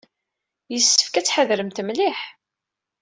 Yessefk 0.73 1.13
ad 1.15 1.25
tḥadremt 1.25 1.79
mliḥ. 1.87 2.19